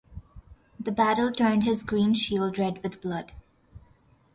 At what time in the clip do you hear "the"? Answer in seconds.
0.79-0.91